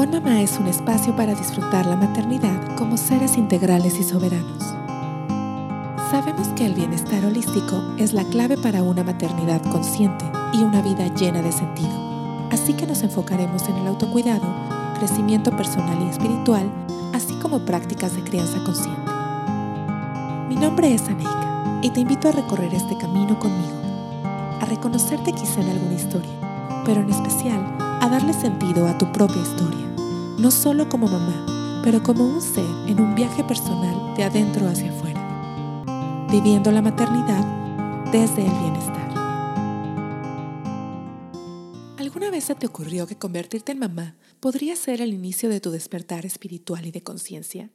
On 0.00 0.12
Mamá 0.12 0.42
es 0.42 0.56
un 0.60 0.68
espacio 0.68 1.16
para 1.16 1.34
disfrutar 1.34 1.84
la 1.84 1.96
maternidad 1.96 2.76
como 2.76 2.96
seres 2.96 3.36
integrales 3.36 3.98
y 3.98 4.04
soberanos. 4.04 4.62
Sabemos 6.12 6.46
que 6.54 6.66
el 6.66 6.74
bienestar 6.74 7.24
holístico 7.24 7.82
es 7.98 8.12
la 8.12 8.22
clave 8.22 8.56
para 8.56 8.84
una 8.84 9.02
maternidad 9.02 9.60
consciente 9.72 10.24
y 10.52 10.62
una 10.62 10.82
vida 10.82 11.12
llena 11.16 11.42
de 11.42 11.50
sentido. 11.50 11.90
Así 12.52 12.74
que 12.74 12.86
nos 12.86 13.02
enfocaremos 13.02 13.68
en 13.68 13.74
el 13.74 13.88
autocuidado, 13.88 14.46
crecimiento 15.00 15.50
personal 15.50 16.00
y 16.00 16.10
espiritual, 16.10 16.70
así 17.12 17.34
como 17.42 17.66
prácticas 17.66 18.14
de 18.14 18.22
crianza 18.22 18.62
consciente. 18.64 19.10
Mi 20.48 20.54
nombre 20.54 20.94
es 20.94 21.08
Aneika 21.08 21.80
y 21.82 21.90
te 21.90 21.98
invito 21.98 22.28
a 22.28 22.32
recorrer 22.32 22.72
este 22.72 22.96
camino 22.98 23.36
conmigo, 23.40 23.80
a 24.60 24.64
reconocerte 24.64 25.32
quizá 25.32 25.60
en 25.60 25.70
alguna 25.70 25.94
historia, 25.94 26.30
pero 26.84 27.00
en 27.00 27.10
especial 27.10 27.87
darle 28.08 28.32
sentido 28.32 28.86
a 28.86 28.98
tu 28.98 29.10
propia 29.12 29.42
historia 29.42 29.88
no 30.38 30.52
solo 30.52 30.88
como 30.88 31.08
mamá, 31.08 31.82
pero 31.82 32.00
como 32.02 32.24
un 32.24 32.40
ser 32.40 32.64
en 32.86 33.00
un 33.00 33.14
viaje 33.16 33.42
personal 33.42 34.16
de 34.16 34.22
adentro 34.22 34.68
hacia 34.68 34.90
afuera, 34.90 36.26
viviendo 36.30 36.70
la 36.70 36.80
maternidad 36.80 37.44
desde 38.12 38.46
el 38.46 38.52
bienestar. 38.52 39.08
¿Alguna 41.98 42.30
vez 42.30 42.44
se 42.44 42.54
te 42.54 42.66
ocurrió 42.66 43.08
que 43.08 43.18
convertirte 43.18 43.72
en 43.72 43.80
mamá 43.80 44.16
podría 44.38 44.76
ser 44.76 45.00
el 45.00 45.12
inicio 45.12 45.48
de 45.48 45.60
tu 45.60 45.72
despertar 45.72 46.24
espiritual 46.24 46.86
y 46.86 46.92
de 46.92 47.02
conciencia? 47.02 47.70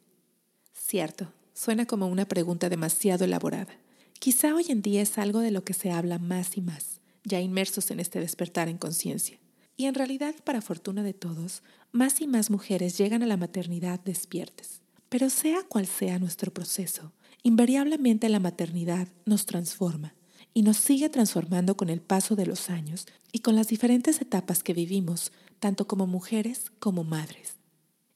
Cierto, 0.71 1.34
suena 1.54 1.85
como 1.85 2.07
una 2.07 2.26
pregunta 2.26 2.70
demasiado 2.70 3.26
elaborada. 3.26 3.73
Quizá 4.20 4.55
hoy 4.55 4.68
en 4.70 4.81
día 4.81 5.02
es 5.02 5.18
algo 5.18 5.40
de 5.40 5.52
lo 5.52 5.65
que 5.65 5.73
se 5.73 5.91
habla 5.91 6.18
más 6.18 6.55
y 6.55 6.62
más, 6.62 7.02
ya 7.26 7.41
inmersos 7.41 7.91
en 7.91 7.99
este 7.99 8.21
despertar 8.21 8.70
en 8.70 8.77
conciencia. 8.77 9.42
Y 9.76 9.86
en 9.86 9.95
realidad, 9.95 10.36
para 10.44 10.62
fortuna 10.62 11.04
de 11.04 11.13
todos, 11.13 11.63
más 11.91 12.22
y 12.22 12.27
más 12.27 12.50
mujeres 12.50 12.98
llegan 12.98 13.23
a 13.23 13.27
la 13.27 13.38
maternidad 13.38 13.99
despiertes. 13.99 14.82
Pero 15.10 15.30
sea 15.30 15.63
cual 15.63 15.88
sea 15.88 16.20
nuestro 16.20 16.54
proceso, 16.54 17.12
invariablemente 17.41 18.30
la 18.30 18.40
maternidad 18.40 19.07
nos 19.26 19.46
transforma 19.46 20.13
y 20.54 20.62
nos 20.62 20.77
sigue 20.77 21.10
transformando 21.10 21.76
con 21.76 21.90
el 21.90 22.02
paso 22.02 22.35
de 22.35 22.46
los 22.46 22.70
años 22.70 23.07
y 23.32 23.40
con 23.40 23.55
las 23.55 23.68
diferentes 23.68 24.21
etapas 24.21 24.63
que 24.63 24.74
vivimos, 24.74 25.32
tanto 25.60 25.87
como 25.87 26.05
mujeres 26.05 26.71
como 26.80 27.04
madres. 27.04 27.55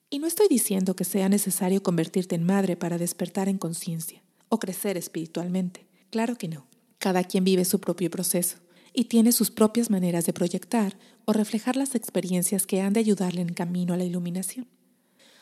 Y 0.09 0.19
no 0.19 0.27
estoy 0.27 0.47
diciendo 0.47 0.95
que 0.95 1.03
sea 1.03 1.27
necesario 1.27 1.83
convertirte 1.83 2.36
en 2.36 2.45
madre 2.45 2.77
para 2.77 2.97
despertar 2.97 3.49
en 3.49 3.58
conciencia 3.58 4.21
o 4.49 4.59
crecer 4.59 4.95
espiritualmente. 4.95 5.88
Claro 6.11 6.38
que 6.38 6.47
no. 6.47 6.67
Cada 6.99 7.23
quien 7.23 7.44
vive 7.44 7.66
su 7.66 7.80
propio 7.80 8.09
proceso 8.09 8.58
y 8.97 9.05
tiene 9.05 9.31
sus 9.31 9.51
propias 9.51 9.91
maneras 9.91 10.25
de 10.25 10.33
proyectar 10.33 10.97
o 11.25 11.31
reflejar 11.31 11.75
las 11.75 11.93
experiencias 11.93 12.65
que 12.65 12.81
han 12.81 12.93
de 12.93 12.99
ayudarle 12.99 13.41
en 13.41 13.53
camino 13.53 13.93
a 13.93 13.97
la 13.97 14.05
iluminación. 14.05 14.67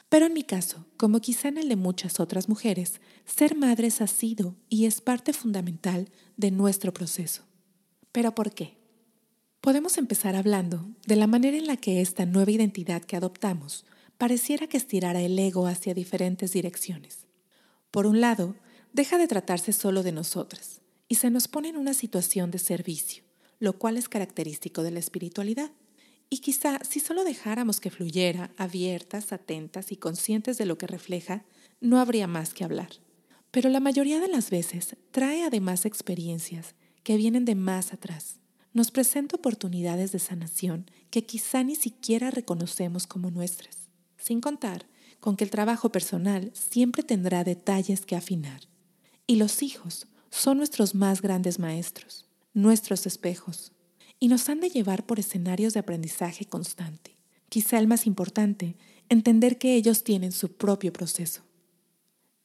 Pero 0.09 0.25
en 0.25 0.33
mi 0.33 0.43
caso, 0.43 0.85
como 0.97 1.21
quizá 1.21 1.47
en 1.47 1.59
el 1.59 1.69
de 1.69 1.77
muchas 1.77 2.19
otras 2.19 2.49
mujeres, 2.49 2.99
ser 3.23 3.55
madres 3.55 4.01
ha 4.01 4.07
sido 4.07 4.57
y 4.67 4.87
es 4.87 4.99
parte 4.99 5.31
fundamental 5.31 6.09
de 6.35 6.51
nuestro 6.51 6.91
proceso. 6.91 7.43
¿Pero 8.11 8.35
por 8.35 8.53
qué? 8.53 8.77
Podemos 9.61 9.97
empezar 9.97 10.35
hablando 10.35 10.89
de 11.07 11.15
la 11.15 11.25
manera 11.25 11.55
en 11.55 11.67
la 11.67 11.77
que 11.77 12.01
esta 12.01 12.25
nueva 12.25 12.51
identidad 12.51 13.03
que 13.03 13.15
adoptamos 13.15 13.85
pareciera 14.17 14.67
que 14.67 14.75
estirara 14.75 15.21
el 15.21 15.39
ego 15.39 15.65
hacia 15.65 15.93
diferentes 15.93 16.51
direcciones. 16.51 17.25
Por 17.89 18.05
un 18.05 18.19
lado, 18.19 18.57
deja 18.91 19.17
de 19.17 19.29
tratarse 19.29 19.71
solo 19.71 20.03
de 20.03 20.11
nosotras 20.11 20.81
y 21.07 21.15
se 21.15 21.29
nos 21.29 21.47
pone 21.47 21.69
en 21.69 21.77
una 21.77 21.93
situación 21.93 22.51
de 22.51 22.59
servicio 22.59 23.24
lo 23.59 23.77
cual 23.77 23.97
es 23.97 24.09
característico 24.09 24.83
de 24.83 24.91
la 24.91 24.99
espiritualidad. 24.99 25.71
Y 26.29 26.39
quizá 26.39 26.79
si 26.83 26.99
solo 26.99 27.23
dejáramos 27.23 27.79
que 27.79 27.91
fluyera, 27.91 28.51
abiertas, 28.57 29.31
atentas 29.31 29.91
y 29.91 29.97
conscientes 29.97 30.57
de 30.57 30.65
lo 30.65 30.77
que 30.77 30.87
refleja, 30.87 31.45
no 31.81 31.99
habría 31.99 32.27
más 32.27 32.53
que 32.53 32.63
hablar. 32.63 32.89
Pero 33.51 33.69
la 33.69 33.79
mayoría 33.79 34.19
de 34.19 34.27
las 34.27 34.49
veces 34.49 34.97
trae 35.11 35.43
además 35.43 35.85
experiencias 35.85 36.75
que 37.03 37.17
vienen 37.17 37.45
de 37.45 37.55
más 37.55 37.93
atrás. 37.93 38.39
Nos 38.73 38.91
presenta 38.91 39.37
oportunidades 39.37 40.11
de 40.11 40.19
sanación 40.19 40.89
que 41.09 41.25
quizá 41.25 41.63
ni 41.63 41.75
siquiera 41.75 42.31
reconocemos 42.31 43.07
como 43.07 43.31
nuestras, 43.31 43.89
sin 44.17 44.41
contar 44.41 44.87
con 45.21 45.37
que 45.37 45.45
el 45.45 45.49
trabajo 45.49 45.91
personal 45.91 46.51
siempre 46.53 47.03
tendrá 47.03 47.43
detalles 47.43 48.05
que 48.05 48.15
afinar. 48.15 48.61
Y 49.27 49.37
los 49.37 49.63
hijos 49.63 50.07
son 50.29 50.57
nuestros 50.57 50.93
más 50.93 51.21
grandes 51.21 51.57
maestros 51.57 52.24
nuestros 52.55 53.05
espejos, 53.05 53.73
y 54.19 54.29
nos 54.29 54.49
han 54.49 54.61
de 54.61 54.69
llevar 54.69 55.05
por 55.05 55.19
escenarios 55.19 55.73
de 55.73 55.81
aprendizaje 55.81 56.45
constante. 56.45 57.15
Quizá 57.49 57.77
el 57.77 57.85
más 57.85 58.07
importante, 58.07 58.75
entender 59.09 59.59
que 59.59 59.75
ellos 59.75 60.03
tienen 60.03 60.31
su 60.31 60.53
propio 60.53 60.91
proceso. 60.91 61.43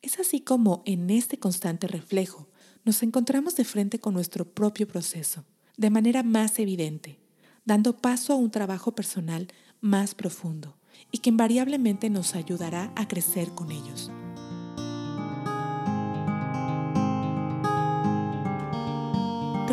Es 0.03 0.19
así 0.19 0.41
como 0.41 0.83
en 0.85 1.09
este 1.11 1.39
constante 1.39 1.87
reflejo 1.87 2.49
nos 2.85 3.03
encontramos 3.03 3.57
de 3.57 3.65
frente 3.65 3.99
con 3.99 4.15
nuestro 4.15 4.45
propio 4.45 4.89
proceso, 4.89 5.45
de 5.77 5.91
manera 5.91 6.23
más 6.23 6.59
evidente, 6.59 7.19
dando 7.65 7.97
paso 7.97 8.33
a 8.33 8.37
un 8.37 8.51
trabajo 8.51 8.95
personal 8.95 9.49
más 9.81 10.15
profundo 10.15 10.77
y 11.13 11.19
que 11.19 11.31
invariablemente 11.31 12.11
nos 12.11 12.35
ayudará 12.35 12.93
a 12.97 13.07
crecer 13.07 13.51
con 13.51 13.71
ellos. 13.71 14.11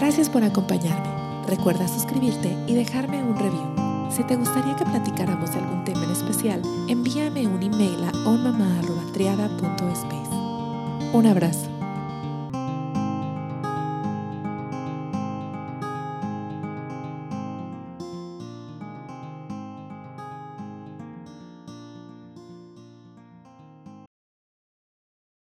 Gracias 0.08 0.30
por 0.30 0.42
acompañarme. 0.42 1.10
Recuerda 1.50 1.86
suscribirte 1.86 2.56
y 2.66 2.76
dejarme 2.76 3.22
un 3.22 3.36
review. 3.36 4.10
Si 4.10 4.24
te 4.24 4.38
gustaría 4.38 4.74
que 4.78 4.86
platicáramos 4.86 5.52
de 5.52 5.60
algún 5.60 5.84
tema 5.84 6.06
en 6.06 6.12
especial, 6.12 6.62
envíame 6.88 7.46
un 7.46 7.62
email 7.62 8.06
a 8.06 8.12
onmama.triada.space. 8.26 10.32
Un 11.12 11.26
abrazo. 11.26 11.77